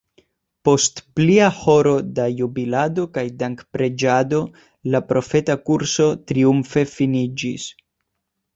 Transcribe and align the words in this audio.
Post 0.67 1.01
plia 1.17 1.49
horo 1.57 1.91
da 2.19 2.25
jubilado 2.39 3.05
kaj 3.19 3.25
dankpreĝado 3.43 4.41
la 4.95 5.03
profeta 5.13 5.59
kurso 5.71 6.11
triumfe 6.33 6.87
finiĝis. 6.99 7.71